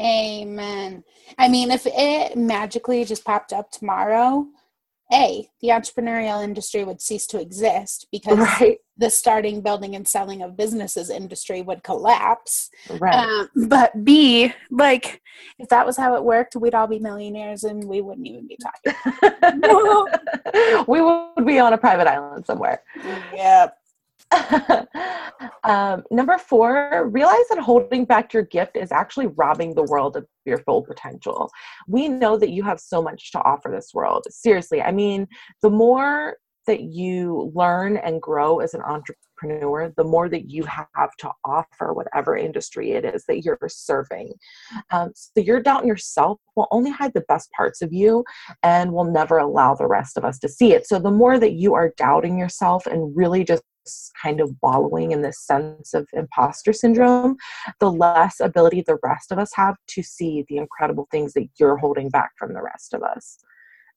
Amen. 0.00 1.02
I 1.38 1.48
mean, 1.48 1.70
if 1.70 1.86
it 1.86 2.36
magically 2.36 3.04
just 3.04 3.24
popped 3.24 3.52
up 3.52 3.70
tomorrow, 3.70 4.46
A, 5.12 5.48
the 5.60 5.68
entrepreneurial 5.68 6.42
industry 6.42 6.84
would 6.84 7.00
cease 7.00 7.26
to 7.28 7.40
exist 7.40 8.06
because 8.12 8.38
right. 8.38 8.78
the 8.96 9.10
starting, 9.10 9.60
building, 9.60 9.96
and 9.96 10.06
selling 10.06 10.42
of 10.42 10.56
businesses 10.56 11.10
industry 11.10 11.62
would 11.62 11.82
collapse. 11.82 12.70
Right. 12.88 13.14
Um, 13.14 13.48
but 13.66 14.04
B, 14.04 14.52
like, 14.70 15.20
if 15.58 15.68
that 15.70 15.84
was 15.84 15.96
how 15.96 16.14
it 16.14 16.22
worked, 16.22 16.54
we'd 16.54 16.74
all 16.74 16.86
be 16.86 17.00
millionaires 17.00 17.64
and 17.64 17.82
we 17.82 18.00
wouldn't 18.00 18.26
even 18.26 18.46
be 18.46 18.58
talking. 18.62 18.94
we 20.86 21.00
would 21.00 21.44
be 21.46 21.58
on 21.58 21.72
a 21.72 21.78
private 21.78 22.06
island 22.06 22.46
somewhere. 22.46 22.82
Yep. 23.34 23.77
um, 25.64 26.02
number 26.10 26.38
four, 26.38 27.08
realize 27.10 27.48
that 27.48 27.58
holding 27.58 28.04
back 28.04 28.32
your 28.32 28.42
gift 28.42 28.76
is 28.76 28.92
actually 28.92 29.28
robbing 29.28 29.74
the 29.74 29.84
world 29.84 30.16
of 30.16 30.26
your 30.44 30.58
full 30.58 30.82
potential. 30.82 31.50
We 31.86 32.08
know 32.08 32.36
that 32.36 32.50
you 32.50 32.62
have 32.64 32.80
so 32.80 33.02
much 33.02 33.32
to 33.32 33.42
offer 33.42 33.70
this 33.70 33.90
world. 33.94 34.26
Seriously, 34.30 34.82
I 34.82 34.92
mean, 34.92 35.26
the 35.62 35.70
more 35.70 36.36
that 36.68 36.82
you 36.82 37.50
learn 37.54 37.96
and 37.96 38.20
grow 38.20 38.58
as 38.58 38.74
an 38.74 38.82
entrepreneur, 38.82 39.90
the 39.96 40.04
more 40.04 40.28
that 40.28 40.50
you 40.50 40.62
have 40.64 41.16
to 41.18 41.30
offer, 41.44 41.94
whatever 41.94 42.36
industry 42.36 42.92
it 42.92 43.06
is 43.06 43.24
that 43.26 43.42
you're 43.42 43.58
serving. 43.68 44.34
Um, 44.90 45.12
so 45.14 45.40
your 45.40 45.62
doubt 45.62 45.82
in 45.82 45.88
yourself 45.88 46.38
will 46.56 46.68
only 46.70 46.90
hide 46.90 47.14
the 47.14 47.22
best 47.22 47.50
parts 47.52 47.80
of 47.80 47.92
you 47.92 48.22
and 48.62 48.92
will 48.92 49.10
never 49.10 49.38
allow 49.38 49.74
the 49.74 49.86
rest 49.86 50.18
of 50.18 50.26
us 50.26 50.38
to 50.40 50.48
see 50.48 50.74
it. 50.74 50.86
So 50.86 50.98
the 50.98 51.10
more 51.10 51.38
that 51.38 51.52
you 51.52 51.72
are 51.72 51.94
doubting 51.96 52.38
yourself 52.38 52.86
and 52.86 53.16
really 53.16 53.44
just 53.44 53.62
kind 54.22 54.40
of 54.40 54.54
wallowing 54.62 55.12
in 55.12 55.22
this 55.22 55.40
sense 55.40 55.94
of 55.94 56.08
imposter 56.12 56.72
syndrome, 56.72 57.36
the 57.80 57.90
less 57.90 58.40
ability 58.40 58.82
the 58.82 58.98
rest 59.02 59.32
of 59.32 59.38
us 59.38 59.50
have 59.54 59.76
to 59.88 60.02
see 60.02 60.44
the 60.48 60.56
incredible 60.56 61.08
things 61.10 61.32
that 61.34 61.48
you're 61.58 61.76
holding 61.76 62.08
back 62.08 62.32
from 62.38 62.54
the 62.54 62.62
rest 62.62 62.94
of 62.94 63.02
us. 63.02 63.38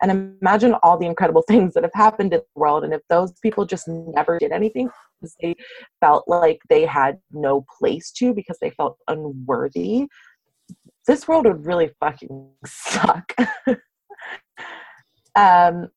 And 0.02 0.36
imagine 0.42 0.74
all 0.82 0.98
the 0.98 1.06
incredible 1.06 1.44
things 1.48 1.74
that 1.74 1.84
have 1.84 1.94
happened 1.94 2.34
in 2.34 2.40
the 2.40 2.60
world. 2.60 2.84
And 2.84 2.94
if 2.94 3.02
those 3.10 3.34
people 3.42 3.66
just 3.66 3.88
never 3.88 4.40
did 4.40 4.52
anything 4.52 4.90
because 5.20 5.36
they 5.42 5.56
felt 6.00 6.28
like 6.28 6.60
they 6.70 6.86
had 6.86 7.20
no 7.32 7.66
place 7.80 8.12
to 8.14 8.34
because 8.34 8.58
they 8.60 8.72
felt 8.72 8.98
unworthy, 9.08 10.08
this 11.08 11.28
world 11.28 11.46
would 11.46 11.66
really 11.66 11.92
fucking 12.00 12.50
suck. 12.66 13.34
um, 15.36 15.90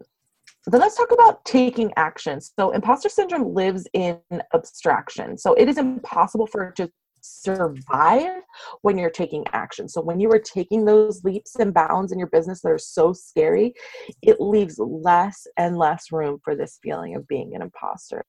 then 0.73 0.81
let's 0.81 0.97
talk 0.97 1.13
about 1.13 1.45
taking 1.45 1.93
action. 1.97 2.41
So, 2.41 2.71
imposter 2.71 3.09
syndrome 3.09 3.55
lives 3.55 3.87
in 3.93 4.19
abstraction. 4.55 5.37
So, 5.37 5.55
it 5.55 5.69
is 5.69 5.79
impossible 5.79 6.47
for 6.47 6.69
it 6.69 6.77
to 6.77 6.91
survive 7.21 8.43
when 8.83 8.99
you're 8.99 9.11
taking 9.11 9.45
action. 9.53 9.89
So, 9.89 10.01
when 10.01 10.21
you 10.21 10.31
are 10.33 10.39
taking 10.39 10.85
those 10.85 11.23
leaps 11.25 11.57
and 11.57 11.75
bounds 11.75 12.13
in 12.13 12.19
your 12.19 12.29
business 12.29 12.63
that 12.63 12.71
are 12.71 12.79
so 12.79 13.13
scary, 13.13 13.75
it 14.23 14.41
leaves 14.41 14.79
less 14.79 15.47
and 15.57 15.77
less 15.77 16.13
room 16.13 16.39
for 16.43 16.57
this 16.57 16.79
feeling 16.83 17.15
of 17.15 17.29
being 17.29 17.55
an 17.55 17.63
imposter. 17.63 18.25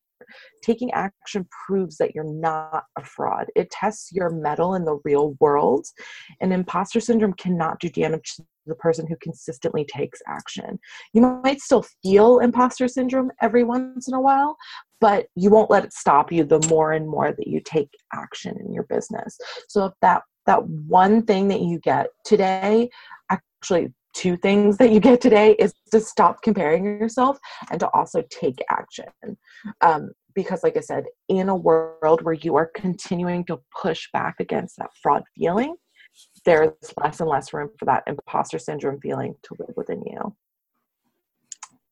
Taking 0.64 0.92
action 0.92 1.48
proves 1.66 1.98
that 1.98 2.16
you're 2.16 2.24
not 2.24 2.86
a 2.98 3.04
fraud. 3.04 3.48
It 3.56 3.70
tests 3.70 4.12
your 4.12 4.30
mettle 4.30 4.76
in 4.76 4.86
the 4.86 5.00
real 5.04 5.36
world. 5.40 5.86
And 6.42 6.54
imposter 6.54 7.00
syndrome 7.00 7.34
cannot 7.34 7.80
do 7.80 7.90
damage 7.90 8.36
to 8.36 8.46
the 8.66 8.76
person 8.76 9.06
who 9.08 9.16
consistently 9.22 9.86
takes 9.86 10.22
action. 10.28 10.80
You 11.14 11.22
might 11.22 11.62
still 11.62 11.86
feel 12.02 12.40
imposter 12.40 12.88
syndrome 12.88 13.32
every 13.42 13.64
once 13.64 14.08
in 14.08 14.14
a 14.14 14.22
while, 14.22 14.58
but 15.00 15.28
you 15.36 15.50
won't 15.50 15.70
let 15.70 15.86
it 15.86 15.94
stop 15.94 16.32
you 16.32 16.44
the 16.44 16.66
more 16.70 16.94
and 16.94 17.08
more 17.08 17.32
that 17.32 17.48
you 17.48 17.62
take 17.64 17.90
action 18.14 18.58
in 18.66 18.74
your 18.74 18.84
business. 18.84 19.38
So 19.70 19.86
if 19.86 19.94
that 20.02 20.24
that 20.46 20.64
one 20.68 21.24
thing 21.24 21.48
that 21.48 21.62
you 21.62 21.80
get 21.80 22.08
today, 22.24 22.90
actually 23.32 23.94
two 24.16 24.38
things 24.38 24.78
that 24.78 24.92
you 24.92 25.00
get 25.00 25.22
today 25.22 25.56
is 25.60 25.74
to 25.92 26.00
stop 26.00 26.42
comparing 26.42 26.84
yourself 26.84 27.38
and 27.70 27.80
to 27.80 27.90
also 27.90 28.24
take 28.30 28.60
action. 28.70 29.06
Um, 29.82 30.12
because 30.34 30.64
like 30.64 30.76
i 30.76 30.82
said 30.82 31.06
in 31.30 31.48
a 31.48 31.56
world 31.56 32.22
where 32.24 32.34
you 32.34 32.58
are 32.58 32.70
continuing 32.76 33.46
to 33.46 33.58
push 33.82 34.10
back 34.12 34.36
against 34.42 34.76
that 34.76 34.90
fraud 35.02 35.24
feeling 35.38 35.76
there's 36.46 36.72
less 37.02 37.20
and 37.20 37.30
less 37.30 37.54
room 37.54 37.70
for 37.78 37.86
that 37.86 38.04
imposter 38.08 38.60
syndrome 38.60 39.00
feeling 39.00 39.36
to 39.44 39.56
live 39.60 39.76
within 39.76 40.04
you. 40.06 40.36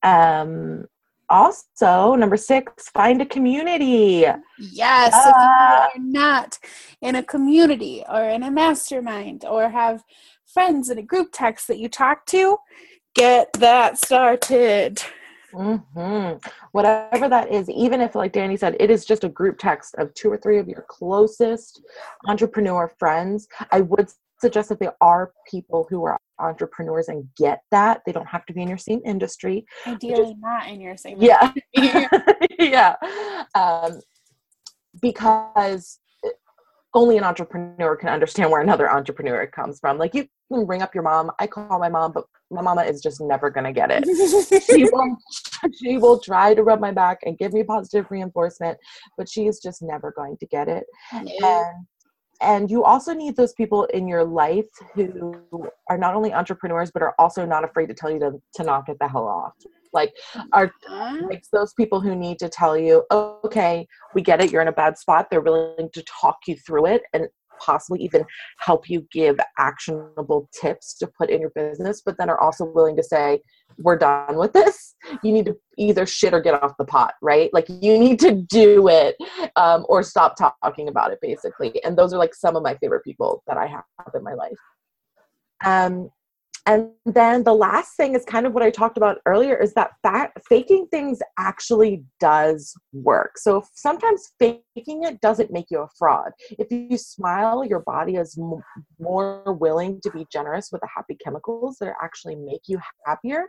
Um, 0.03 0.86
also, 1.30 2.15
number 2.15 2.38
six, 2.38 2.89
find 2.89 3.22
a 3.22 3.25
community. 3.25 4.25
Yes, 4.60 5.13
uh, 5.13 5.30
if 5.30 5.96
you 5.96 6.01
are 6.01 6.06
not 6.06 6.60
in 7.01 7.15
a 7.15 7.24
community 7.24 8.03
or 8.10 8.24
in 8.24 8.44
a 8.44 8.51
mastermind 8.51 9.46
or 9.46 9.70
have 9.70 10.03
friends 10.46 10.89
in 10.89 10.98
a 10.98 11.03
group 11.03 11.30
text 11.32 11.68
that 11.68 11.80
you 11.80 11.89
talk 11.89 12.25
to, 12.27 12.58
get 13.15 13.51
that 13.53 13.98
started. 13.98 15.01
Mm-hmm. 15.53 16.38
Whatever 16.72 17.30
that 17.30 17.51
is, 17.51 17.70
even 17.70 18.01
if, 18.01 18.15
like 18.15 18.34
Dannie 18.34 18.58
said, 18.58 18.75
it 18.80 18.89
is 18.89 19.06
just 19.06 19.24
a 19.24 19.30
group 19.30 19.60
text 19.60 19.96
of 19.96 20.13
two 20.15 20.32
or 20.32 20.38
three 20.38 20.58
of 20.58 20.68
your 20.68 20.86
closest 20.88 21.82
entrepreneur 22.27 22.92
friends, 22.98 23.48
I 23.72 23.82
would 23.82 24.10
suggest 24.44 24.70
that 24.70 24.80
there 24.80 24.96
are 25.02 25.32
people 25.50 25.88
who 25.90 26.04
are 26.04 26.20
entrepreneurs 26.40 27.08
and 27.08 27.28
get 27.38 27.62
that. 27.72 28.02
They 28.06 28.12
don't 28.12 28.28
have 28.28 28.46
to 28.48 28.54
be 28.54 28.62
in 28.62 28.68
your 28.68 28.78
same 28.78 29.02
industry. 29.06 29.66
Ideally 29.88 30.32
is, 30.32 30.36
not 30.40 30.68
in 30.68 30.82
your 30.82 30.98
same 30.98 31.18
yeah. 31.20 31.54
yeah. 32.60 32.96
Um, 33.56 34.02
because 35.02 36.00
only 36.94 37.18
an 37.18 37.24
entrepreneur 37.24 37.96
can 37.96 38.10
understand 38.10 38.52
where 38.52 38.62
another 38.62 38.92
entrepreneur 38.92 39.48
comes 39.48 39.80
from. 39.80 39.98
Like 39.98 40.14
you 40.14 40.28
can 40.52 40.66
bring 40.66 40.82
up 40.82 40.94
your 40.94 41.04
mom. 41.04 41.32
I 41.40 41.48
call 41.48 41.80
my 41.80 41.90
mom 41.90 42.12
but 42.12 42.26
my 42.52 42.62
mama 42.62 42.84
is 42.84 43.02
just 43.02 43.20
never 43.20 43.50
going 43.50 43.64
to 43.64 43.74
get 43.74 43.90
it. 43.90 44.04
She, 44.70 44.84
will, 44.92 45.18
she 45.82 45.98
will 45.98 46.20
try 46.20 46.54
to 46.54 46.62
rub 46.62 46.80
my 46.80 46.92
back 46.92 47.20
and 47.26 47.38
give 47.38 47.54
me 47.54 47.64
positive 47.64 48.06
reinforcement 48.12 48.78
but 49.18 49.28
she 49.28 49.48
is 49.48 49.60
just 49.60 49.82
never 49.82 50.14
going 50.16 50.38
to 50.38 50.46
get 50.46 50.68
it 50.68 50.84
and 51.12 51.32
and 52.42 52.70
you 52.70 52.84
also 52.84 53.13
need 53.13 53.36
those 53.36 53.54
people 53.54 53.86
in 53.86 54.08
your 54.08 54.24
life 54.24 54.68
who 54.94 55.36
are 55.90 55.98
not 55.98 56.16
only 56.16 56.34
entrepreneurs 56.34 56.92
but 56.92 57.02
are 57.02 57.16
also 57.20 57.46
not 57.46 57.63
afraid 57.63 57.88
to 57.88 57.94
tell 57.94 58.12
you 58.12 58.20
to, 58.20 58.42
to 58.56 58.63
knock 58.63 58.90
it 58.90 58.98
the 59.00 59.08
hell 59.08 59.28
off. 59.28 59.54
Like 59.94 60.13
are 60.54 60.72
like 61.30 61.44
those 61.52 61.74
people 61.74 62.02
who 62.02 62.16
need 62.16 62.40
to 62.40 62.50
tell 62.50 62.75
you 62.75 63.06
okay 63.12 63.88
we 64.16 64.24
get 64.24 64.42
it 64.42 64.52
you're 64.52 64.63
in 64.63 64.68
a 64.68 64.72
bad 64.72 64.98
spot 64.98 65.28
they're 65.30 65.40
willing 65.40 65.88
to 65.94 66.04
talk 66.04 66.40
you 66.48 66.56
through 66.56 66.88
it 66.88 67.04
and 67.13 67.28
possibly 67.60 68.02
even 68.04 68.26
help 68.60 68.90
you 68.90 69.06
give 69.12 69.40
actionable 69.58 70.50
tips 70.60 70.98
to 71.00 71.08
put 71.08 71.30
in 71.30 71.42
your 71.42 71.52
business, 71.52 72.02
but 72.06 72.18
then 72.18 72.30
are 72.30 72.40
also 72.40 72.66
willing 72.66 72.96
to 72.96 73.04
say, 73.04 73.40
we're 73.78 73.98
done 73.98 74.38
with 74.38 74.54
this. 74.54 74.96
You 75.24 75.32
need 75.32 75.46
to 75.46 75.58
either 75.78 76.06
shit 76.06 76.34
or 76.34 76.42
get 76.42 76.62
off 76.62 76.78
the 76.78 76.86
pot, 76.86 77.14
right? 77.22 77.50
Like 77.54 77.68
you 77.68 77.98
need 77.98 78.20
to 78.20 78.32
do 78.32 78.88
it 78.88 79.16
um, 79.56 79.86
or 79.90 80.04
stop 80.04 80.36
talking 80.38 80.88
about 80.88 81.12
it, 81.12 81.20
basically. 81.22 81.84
And 81.84 81.98
those 81.98 82.14
are 82.14 82.20
like 82.20 82.36
some 82.36 82.56
of 82.56 82.64
my 82.64 82.76
favorite 82.76 83.04
people 83.04 83.44
that 83.48 83.58
I 83.58 83.68
have 83.68 83.84
in 84.14 84.24
my 84.24 84.34
life. 84.34 84.58
Um, 85.66 86.10
and 86.65 86.89
then 87.05 87.43
the 87.43 87.53
last 87.53 87.98
thing 87.98 88.15
is 88.15 88.24
kind 88.24 88.46
of 88.46 88.53
what 88.53 88.63
I 88.63 88.70
talked 88.70 88.98
about 88.98 89.20
earlier 89.25 89.55
is 89.55 89.74
that 89.74 89.91
faking 90.48 90.88
things 90.91 91.20
actually 91.38 92.03
does 92.22 92.74
work. 92.93 93.38
So 93.38 93.63
sometimes 93.74 94.32
faking 94.39 95.03
it 95.03 95.20
doesn't 95.20 95.51
make 95.51 95.65
you 95.70 95.79
a 95.79 95.89
fraud. 95.98 96.32
If 96.51 96.72
you 96.72 96.98
smile, 96.98 97.65
your 97.65 97.82
body 97.82 98.15
is 98.15 98.39
more 98.98 99.43
willing 99.60 100.00
to 100.03 100.12
be 100.12 100.25
generous 100.32 100.70
with 100.72 100.82
the 100.82 100.88
happy 100.96 101.17
chemicals 101.22 101.77
that 101.82 101.93
actually 102.01 102.36
make 102.36 102.62
you 102.67 102.79
happier. 103.05 103.46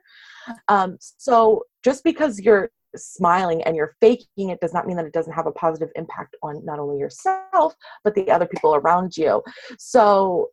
Um, 0.69 0.99
so 1.01 1.65
just 1.85 2.03
because 2.03 2.41
you're 2.41 2.71
smiling 2.97 3.63
and 3.63 3.75
you're 3.75 3.97
faking 4.01 4.51
it 4.51 4.61
does 4.61 4.73
not 4.73 4.87
mean 4.87 4.97
that 4.97 5.05
it 5.05 5.13
doesn't 5.13 5.33
have 5.33 5.49
a 5.49 5.53
positive 5.53 5.89
impact 5.97 6.37
on 6.45 6.65
not 6.65 6.79
only 6.79 6.97
yourself 6.97 7.75
but 8.05 8.15
the 8.15 8.31
other 8.31 8.47
people 8.47 8.77
around 8.77 9.17
you 9.17 9.43
so 9.81 10.49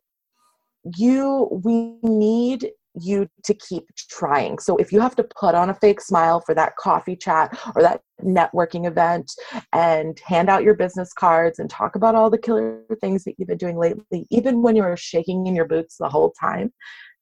you 0.96 1.48
we 1.64 1.96
need 2.02 2.70
you 2.94 3.26
to 3.44 3.54
keep 3.54 3.84
trying. 3.96 4.58
So 4.58 4.76
if 4.76 4.92
you 4.92 5.00
have 5.00 5.16
to 5.16 5.24
put 5.24 5.54
on 5.54 5.70
a 5.70 5.74
fake 5.74 6.00
smile 6.00 6.40
for 6.40 6.54
that 6.54 6.76
coffee 6.76 7.16
chat 7.16 7.58
or 7.74 7.82
that 7.82 8.02
networking 8.22 8.86
event 8.86 9.32
and 9.72 10.18
hand 10.20 10.50
out 10.50 10.62
your 10.62 10.74
business 10.74 11.12
cards 11.12 11.58
and 11.58 11.70
talk 11.70 11.96
about 11.96 12.14
all 12.14 12.28
the 12.28 12.38
killer 12.38 12.82
things 13.00 13.24
that 13.24 13.34
you've 13.38 13.48
been 13.48 13.56
doing 13.56 13.78
lately, 13.78 14.26
even 14.30 14.62
when 14.62 14.76
you're 14.76 14.96
shaking 14.96 15.46
in 15.46 15.56
your 15.56 15.64
boots 15.64 15.96
the 15.96 16.08
whole 16.08 16.32
time, 16.38 16.72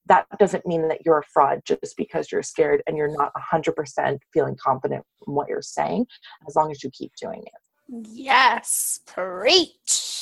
that 0.07 0.25
doesn't 0.39 0.65
mean 0.65 0.87
that 0.89 1.05
you're 1.05 1.19
a 1.19 1.23
fraud 1.33 1.61
just 1.63 1.95
because 1.95 2.31
you're 2.31 2.43
scared 2.43 2.83
and 2.85 2.97
you're 2.97 3.15
not 3.15 3.31
100% 3.53 4.19
feeling 4.33 4.57
confident 4.61 5.05
in 5.25 5.33
what 5.33 5.47
you're 5.47 5.61
saying, 5.61 6.05
as 6.47 6.55
long 6.55 6.69
as 6.71 6.83
you 6.83 6.89
keep 6.91 7.11
doing 7.21 7.43
it. 7.45 8.07
Yes, 8.11 8.99
preach. 9.05 10.20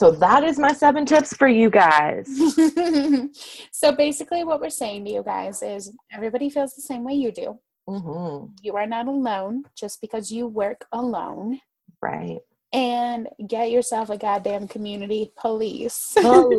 So 0.00 0.10
that 0.12 0.44
is 0.44 0.58
my 0.58 0.72
seven 0.72 1.04
tips 1.04 1.36
for 1.36 1.46
you 1.46 1.68
guys. 1.68 2.26
so 3.70 3.92
basically, 3.92 4.44
what 4.44 4.58
we're 4.58 4.70
saying 4.70 5.04
to 5.04 5.10
you 5.10 5.22
guys 5.22 5.62
is 5.62 5.92
everybody 6.10 6.48
feels 6.48 6.74
the 6.74 6.80
same 6.80 7.04
way 7.04 7.12
you 7.12 7.30
do. 7.30 7.58
Mm-hmm. 7.86 8.46
You 8.62 8.76
are 8.76 8.86
not 8.86 9.08
alone 9.08 9.64
just 9.76 10.00
because 10.00 10.32
you 10.32 10.46
work 10.46 10.86
alone. 10.92 11.60
Right. 12.00 12.38
And 12.72 13.28
get 13.46 13.70
yourself 13.70 14.08
a 14.08 14.16
goddamn 14.16 14.68
community 14.68 15.32
police. 15.36 16.16
Oh, 16.16 16.50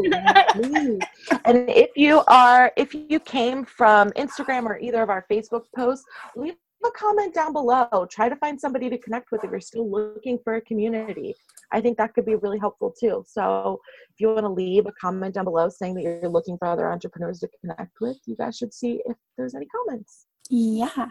and 1.45 1.67
if 1.67 1.89
you 1.95 2.21
are, 2.27 2.71
if 2.77 2.93
you 2.93 3.19
came 3.19 3.65
from 3.65 4.11
Instagram 4.11 4.65
or 4.65 4.77
either 4.77 5.01
of 5.01 5.09
our 5.09 5.25
Facebook 5.31 5.63
posts, 5.75 6.05
leave 6.35 6.57
a 6.83 6.91
comment 6.91 7.33
down 7.33 7.53
below. 7.53 8.07
Try 8.09 8.29
to 8.29 8.35
find 8.35 8.59
somebody 8.59 8.89
to 8.89 8.97
connect 8.97 9.31
with 9.31 9.43
if 9.43 9.51
you're 9.51 9.59
still 9.59 9.89
looking 9.89 10.39
for 10.43 10.55
a 10.55 10.61
community. 10.61 11.35
I 11.71 11.81
think 11.81 11.97
that 11.97 12.13
could 12.13 12.25
be 12.25 12.35
really 12.35 12.59
helpful 12.59 12.93
too. 12.97 13.23
So 13.27 13.79
if 14.09 14.19
you 14.19 14.27
want 14.27 14.41
to 14.41 14.49
leave 14.49 14.85
a 14.85 14.91
comment 14.99 15.35
down 15.35 15.45
below 15.45 15.69
saying 15.69 15.95
that 15.95 16.03
you're 16.03 16.29
looking 16.29 16.57
for 16.57 16.67
other 16.67 16.91
entrepreneurs 16.91 17.39
to 17.39 17.49
connect 17.59 17.99
with, 18.01 18.17
you 18.25 18.35
guys 18.35 18.57
should 18.57 18.73
see 18.73 19.01
if 19.05 19.15
there's 19.37 19.55
any 19.55 19.67
comments. 19.67 20.25
Yeah. 20.49 21.09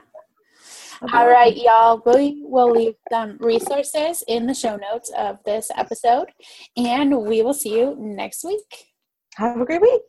All 1.14 1.28
right, 1.28 1.56
y'all. 1.56 2.02
We 2.04 2.42
will 2.44 2.70
leave 2.70 2.94
some 3.10 3.38
resources 3.40 4.22
in 4.28 4.46
the 4.46 4.54
show 4.54 4.76
notes 4.76 5.10
of 5.16 5.38
this 5.46 5.70
episode, 5.76 6.26
and 6.76 7.16
we 7.22 7.40
will 7.40 7.54
see 7.54 7.78
you 7.78 7.96
next 7.98 8.44
week. 8.44 8.88
Have 9.36 9.58
a 9.58 9.64
great 9.64 9.80
week. 9.80 10.02